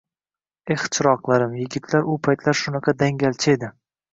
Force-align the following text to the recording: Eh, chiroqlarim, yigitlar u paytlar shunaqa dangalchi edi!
Eh, 0.75 0.85
chiroqlarim, 0.95 1.53
yigitlar 1.63 2.09
u 2.15 2.17
paytlar 2.29 2.61
shunaqa 2.63 2.95
dangalchi 3.05 3.57
edi! 3.59 3.71